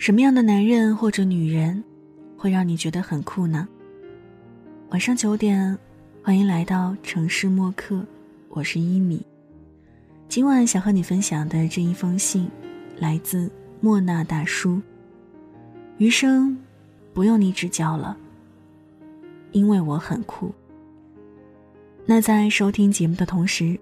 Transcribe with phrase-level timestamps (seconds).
[0.00, 1.84] 什么样的男人或者女人，
[2.34, 3.68] 会让你觉得很酷呢？
[4.88, 5.76] 晚上九点，
[6.22, 8.02] 欢迎来到城市默客，
[8.48, 9.20] 我是一米。
[10.26, 12.48] 今晚想和你分享的这一封信，
[12.98, 13.52] 来自
[13.82, 14.80] 莫那大叔。
[15.98, 16.56] 余生，
[17.12, 18.16] 不用你指教了，
[19.52, 20.50] 因为我很酷。
[22.06, 23.78] 那在收听节目的同时，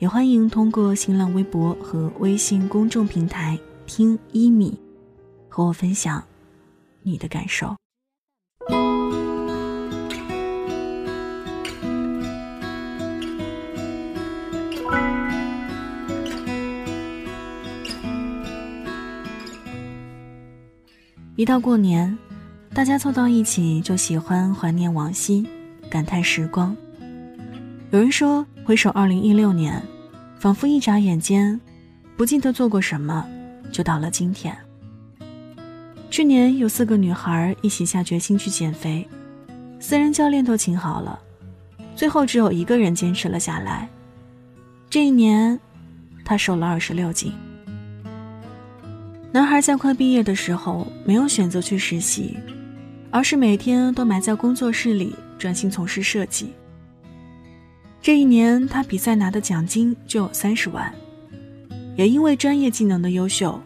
[0.00, 3.56] 也欢迎通过新浪微博和微信公众平台
[3.86, 4.76] 听一米。
[5.50, 6.24] 和我分享
[7.02, 7.76] 你的感受。
[21.36, 22.16] 一到过年，
[22.74, 25.46] 大家凑到一起就喜欢怀念往昔，
[25.90, 26.76] 感叹时光。
[27.90, 29.82] 有人说，回首二零一六年，
[30.38, 31.58] 仿佛一眨眼间，
[32.16, 33.26] 不记得做过什么，
[33.72, 34.54] 就到了今天。
[36.20, 39.08] 去年有四个女孩一起下决心去减肥，
[39.78, 41.18] 私人教练都请好了，
[41.96, 43.88] 最后只有一个人坚持了下来。
[44.90, 45.58] 这一年，
[46.22, 47.32] 她瘦了二十六斤。
[49.32, 52.36] 男孩在快毕业的时候没有选择去实习，
[53.10, 56.50] 而是每天都埋在工作室里专心从事设计。
[58.02, 60.92] 这一年，他比赛拿的奖金就有三十万，
[61.96, 63.58] 也因为专业技能的优秀，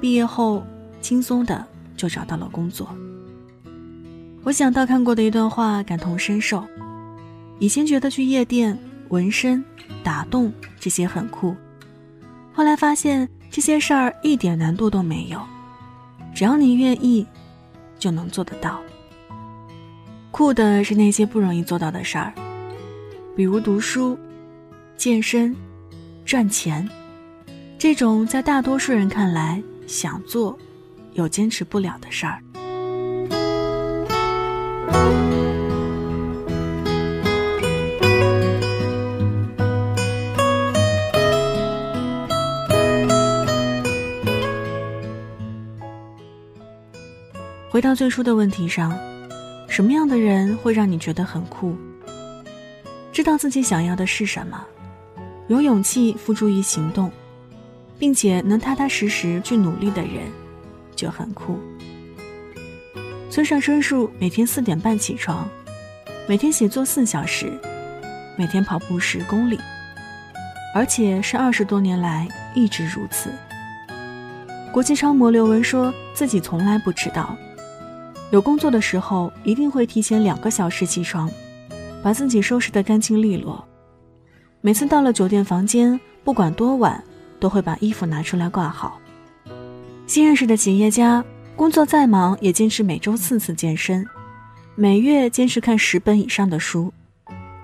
[0.00, 0.64] 毕业后
[1.00, 1.66] 轻松的。
[2.00, 2.88] 就找到了工作。
[4.42, 6.66] 我想到看过的一段话，感同身受。
[7.58, 8.78] 以前觉得去夜店、
[9.10, 9.62] 纹身、
[10.02, 11.54] 打洞这些很酷，
[12.54, 15.38] 后来发现这些事儿一点难度都没有，
[16.34, 17.26] 只要你愿意，
[17.98, 18.80] 就能做得到。
[20.30, 22.32] 酷的是那些不容易做到的事儿，
[23.36, 24.18] 比如读书、
[24.96, 25.54] 健身、
[26.24, 26.88] 赚钱，
[27.76, 30.58] 这种在大多数人看来想做。
[31.20, 32.40] 有坚持不了的事儿。
[47.68, 48.98] 回到最初的问题上，
[49.68, 51.76] 什么样的人会让你觉得很酷？
[53.12, 54.64] 知道自己想要的是什么，
[55.48, 57.12] 有勇气付诸于行动，
[57.98, 60.39] 并且能踏踏实实去努力的人。
[61.00, 61.58] 就很酷。
[63.30, 65.48] 村上春树每天四点半起床，
[66.28, 67.50] 每天写作四小时，
[68.36, 69.58] 每天跑步十公里，
[70.74, 73.30] 而且是二十多年来一直如此。
[74.72, 77.34] 国际超模刘雯说自己从来不迟到，
[78.30, 81.30] 有工作的时候一定会提前两个小时起床，
[82.02, 83.64] 把自己收拾得干净利落。
[84.60, 87.02] 每次到了酒店房间，不管多晚，
[87.38, 89.00] 都会把衣服拿出来挂好。
[90.10, 94.04] 新认识的企业家，工作再忙也坚持每周四次健身，
[94.74, 96.92] 每月坚持看十本以上的书，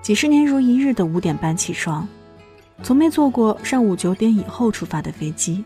[0.01, 2.07] 几十年如一日的五点半起床，
[2.81, 5.61] 从没坐过上午九点以后出发的飞机。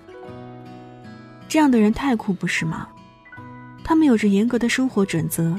[1.48, 2.88] 这样的人太酷，不是吗？
[3.84, 5.56] 他们有着严格的生活准则，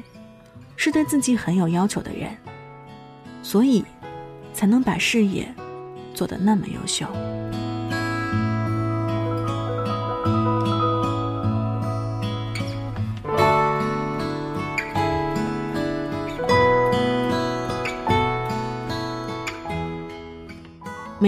[0.74, 2.36] 是对自己很有要求的人，
[3.44, 3.84] 所以
[4.52, 5.46] 才能把事业
[6.14, 7.06] 做得那么优秀。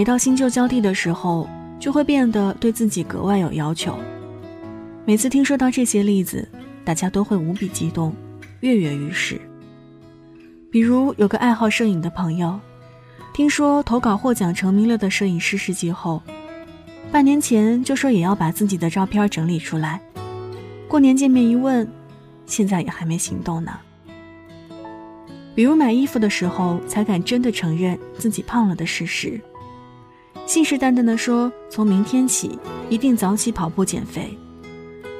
[0.04, 1.48] 到新旧交替的时候，
[1.80, 3.98] 就会变得对自己格外有要求。
[5.06, 6.48] 每次听说到这些例子，
[6.84, 8.14] 大家都会无比激动，
[8.60, 9.40] 跃跃欲试。
[10.70, 12.58] 比如有个爱好摄影的朋友，
[13.32, 16.22] 听说投稿获奖成名了的摄影师事迹后，
[17.12, 20.00] 半年前就说也要把自己的照片整理出来。
[20.88, 21.88] 过年见面一问，
[22.46, 23.78] 现在也还没行动呢。
[25.54, 29.40] 比如买衣服的时候，才敢真的承认自己胖了的事实。
[30.46, 32.58] 信誓旦旦地说：“从明天起，
[32.90, 34.38] 一定早起跑步减肥。”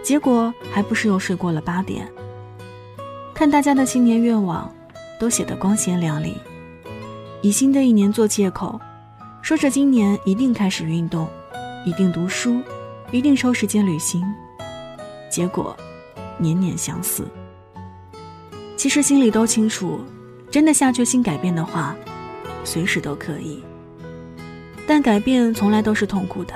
[0.03, 2.07] 结果还不是又睡过了八点。
[3.33, 4.71] 看大家的新年愿望，
[5.19, 6.37] 都写得光鲜亮丽，
[7.41, 8.79] 以新的一年做借口，
[9.41, 11.27] 说着今年一定开始运动，
[11.87, 12.61] 一定读书，
[13.11, 14.23] 一定抽时间旅行。
[15.31, 15.75] 结果，
[16.39, 17.27] 年年相似。
[18.77, 19.99] 其实心里都清楚，
[20.51, 21.97] 真的下决心改变的话，
[22.63, 23.65] 随时都可以。
[24.87, 26.55] 但改变从来都是痛苦的，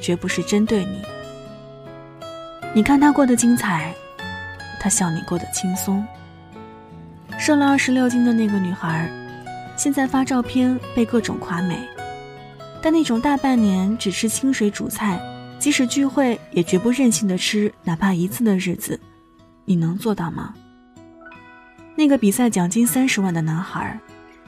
[0.00, 1.02] 绝不是针对你。
[2.74, 3.94] 你看他过得精彩，
[4.80, 6.04] 他笑你过得轻松。
[7.38, 9.10] 瘦了二十六斤的那个女孩，
[9.76, 11.78] 现在发照片被各种夸美，
[12.80, 15.20] 但那种大半年只吃清水煮菜，
[15.58, 18.98] 即使聚会也绝不任性的吃哪怕一次的日子，
[19.64, 20.54] 你能做到吗？
[21.94, 23.98] 那个比赛奖金三十万的男孩，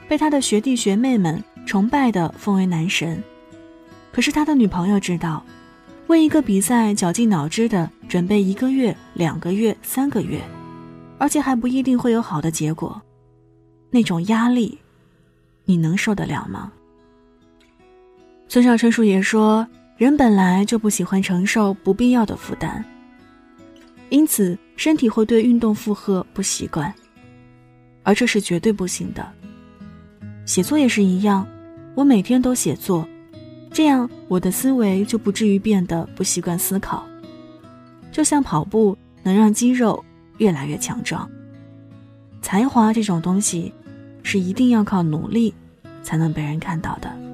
[0.07, 3.21] 被他的学弟学妹们崇拜的奉为男神，
[4.11, 5.43] 可是他的女朋友知道，
[6.07, 10.39] 为一个比赛绞尽脑汁的准备一个月、两个月、三个月，
[11.17, 13.01] 而且还不一定会有好的结果，
[13.89, 14.77] 那种压力，
[15.65, 16.71] 你能受得了吗？
[18.47, 22.85] 村上春树也说，人本来就不喜欢承受不必要的负担，
[24.09, 26.93] 因此身体会对运动负荷不习惯，
[28.03, 29.27] 而这是绝对不行的。
[30.45, 31.45] 写作也是一样，
[31.95, 33.07] 我每天都写作，
[33.71, 37.05] 这样我的思维就不至于变得不习惯思考。
[38.11, 40.03] 就像跑步能让肌肉
[40.37, 41.29] 越来越强壮，
[42.41, 43.73] 才华这种东西，
[44.23, 45.53] 是一定要靠努力
[46.03, 47.24] 才能被人看到的。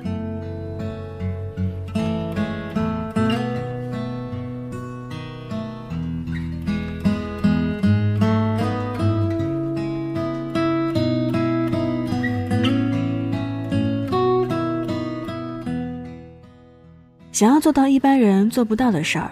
[17.41, 19.31] 想要做到一般人做不到的事儿，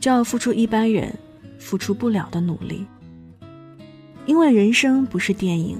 [0.00, 1.14] 就要付出一般人
[1.58, 2.86] 付出不了的努力。
[4.24, 5.78] 因为人生不是电影，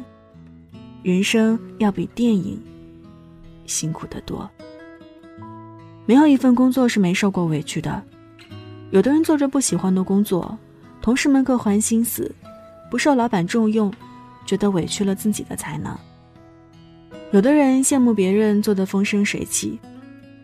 [1.03, 2.63] 人生要比电影
[3.65, 4.47] 辛苦得多。
[6.05, 8.03] 没有一份工作是没受过委屈的。
[8.91, 10.59] 有的人做着不喜欢的工作，
[11.01, 12.31] 同事们各怀心思，
[12.91, 13.91] 不受老板重用，
[14.45, 15.99] 觉得委屈了自己的才能。
[17.31, 19.79] 有的人羡慕别人做的风生水起。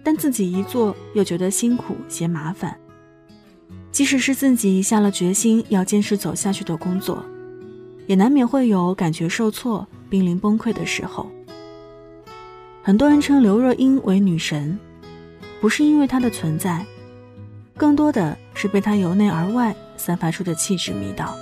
[0.05, 2.77] 但自己一做又觉得辛苦嫌麻烦，
[3.91, 7.25] 即使是自己下了决心要坚持走下去的工作，
[8.07, 11.31] 也难免会有感觉受挫、濒临崩溃的时候。
[12.83, 14.77] 很多人称刘若英为女神，
[15.61, 16.85] 不是因为她的存在，
[17.77, 21.33] 更多的是被她由内而外散发出的气质迷倒。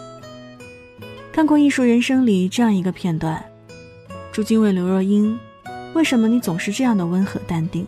[1.33, 3.43] 看过《艺术人生》里这样一个片段，
[4.31, 5.39] 朱军问刘若英
[5.95, 7.87] ：“为什么你总是这样的温和淡定？”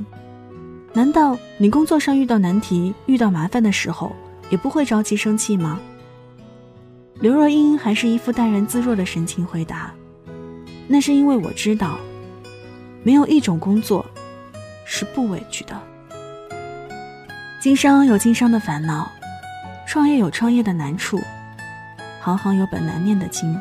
[0.94, 4.12] 难道你工作上遇到难题、遇到麻烦的时候，
[4.50, 5.80] 也不会着急生气吗？
[7.20, 9.90] 刘若英还是一副淡然自若的神情回答
[10.86, 11.98] ：“那是因为我知道，
[13.02, 14.04] 没有一种工作
[14.84, 15.80] 是不委屈的。
[17.58, 19.10] 经商有经商的烦恼，
[19.86, 21.18] 创业有创业的难处，
[22.20, 23.58] 行行有本难念的经。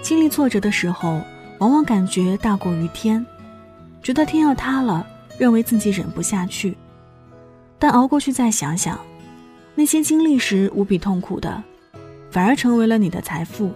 [0.00, 1.20] 经历挫折的时候，
[1.58, 3.26] 往往感觉大过于天，
[4.02, 5.06] 觉得天要塌了。”
[5.38, 6.76] 认为自己忍不下去，
[7.78, 8.98] 但熬过去再想想，
[9.74, 11.62] 那些经历时无比痛苦的，
[12.30, 13.72] 反而成为了你的财富，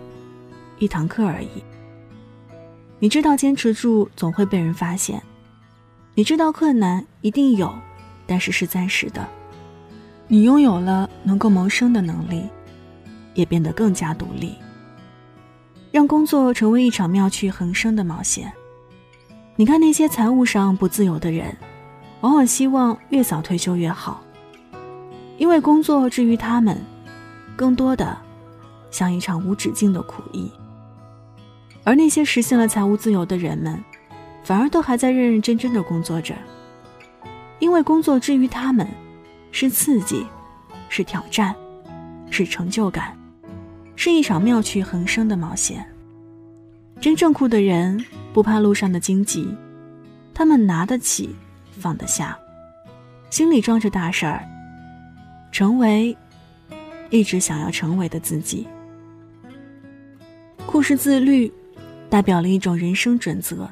[0.78, 1.62] 一堂课而已。
[2.98, 5.22] 你知道坚持住总会被人发现，
[6.14, 7.72] 你知道困难一定有，
[8.26, 9.26] 但是是暂时的。
[10.28, 12.44] 你拥有了能够谋生的能力，
[13.34, 14.54] 也变得更加独立，
[15.90, 18.52] 让工作成为一场妙趣横生的冒险。
[19.54, 21.54] 你看那些财务上不自由的人，
[22.22, 24.22] 往往希望越早退休越好，
[25.36, 26.80] 因为工作至于他们，
[27.54, 28.16] 更多的
[28.90, 30.50] 像一场无止境的苦役。
[31.84, 33.78] 而那些实现了财务自由的人们，
[34.42, 36.34] 反而都还在认认真真的工作着，
[37.58, 38.88] 因为工作至于他们，
[39.50, 40.26] 是刺激，
[40.88, 41.54] 是挑战，
[42.30, 43.14] 是成就感，
[43.96, 45.86] 是一场妙趣横生的冒险。
[47.02, 48.02] 真正酷的人。
[48.32, 49.54] 不怕路上的荆棘，
[50.32, 51.36] 他们拿得起，
[51.78, 52.38] 放得下，
[53.28, 54.42] 心里装着大事儿，
[55.52, 56.16] 成为
[57.10, 58.66] 一直想要成为的自己。
[60.64, 61.52] 酷是自律，
[62.08, 63.68] 代表了一种人生准则，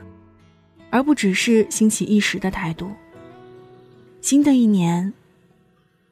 [0.90, 2.90] 而不只是兴起一时的态度。
[4.20, 5.10] 新的一年，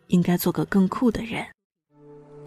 [0.06, 1.44] 应该做个更酷的人。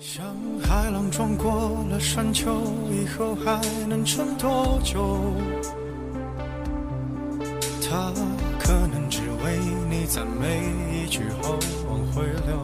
[0.03, 0.25] 像
[0.63, 2.51] 海浪撞过了山丘
[2.89, 5.19] 以后，还能撑多久？
[7.87, 8.11] 他
[8.59, 9.59] 可能只为
[9.91, 10.59] 你赞美
[10.91, 11.55] 一句后
[11.87, 12.59] 往回流。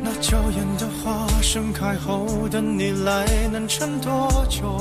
[0.00, 4.78] 那娇艳的花盛开后等你来能撑多久？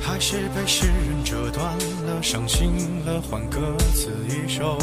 [0.00, 2.72] 还是被诗人折断了，伤心
[3.04, 4.78] 了，换歌词一首。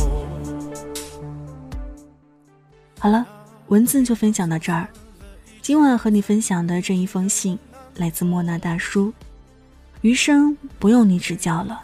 [3.04, 3.28] 好了，
[3.68, 4.88] 文字就分享到这儿。
[5.62, 7.60] 今晚和你分享的这一封信。
[7.98, 9.12] 来自莫那大叔，
[10.00, 11.84] 余生不用你指教了，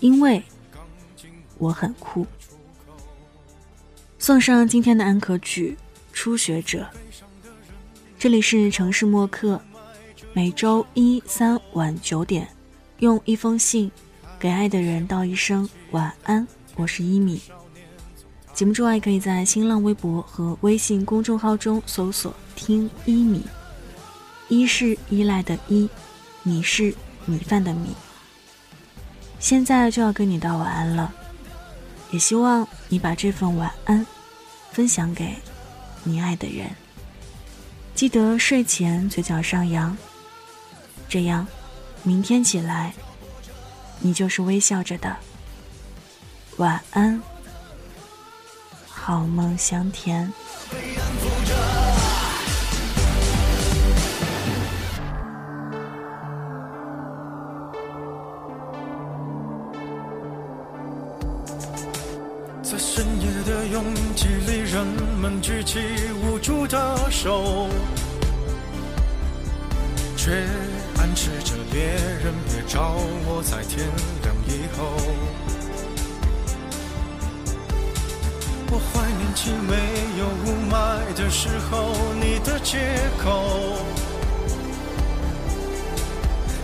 [0.00, 0.42] 因为
[1.56, 2.26] 我很酷。
[4.18, 5.74] 送上今天的安可曲
[6.14, 6.86] 《初学者》。
[8.18, 9.58] 这里是城市默客，
[10.34, 12.46] 每周一三晚九点，
[12.98, 13.90] 用一封信
[14.38, 16.46] 给爱的人道一声晚安。
[16.76, 17.40] 我是一米。
[18.54, 23.44] 节目之外，可以在新浪微博和微信公众号中搜索“听一米”。
[24.48, 25.88] 一是依赖的依，
[26.44, 26.94] 米是
[27.24, 27.88] 米饭的米。
[29.40, 31.12] 现在就要跟你道晚安了，
[32.12, 34.06] 也希望你把这份晚安
[34.70, 35.34] 分享给
[36.04, 36.70] 你爱的人。
[37.96, 39.96] 记得睡前嘴角上扬，
[41.08, 41.44] 这样
[42.04, 42.94] 明天起来
[43.98, 45.16] 你就是微笑着的。
[46.58, 47.20] 晚安。
[49.06, 50.32] 好梦香甜。
[62.62, 63.84] 在深夜的拥
[64.16, 64.86] 挤里，人
[65.20, 65.80] 们举起
[66.22, 67.68] 无助的手，
[70.16, 70.30] 却
[70.96, 71.82] 暗示着别
[72.24, 72.94] 人别找
[73.26, 73.86] 我，在天
[74.22, 75.33] 亮以后。
[78.76, 79.72] 我怀念起没
[80.18, 82.76] 有雾霾的时候，你的借
[83.22, 83.78] 口，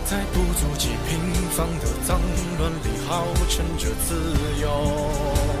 [0.03, 1.17] 在不足几平
[1.51, 2.19] 方的脏
[2.59, 5.60] 乱里，号称着自由。